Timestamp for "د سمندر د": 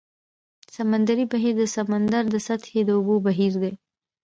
1.57-2.35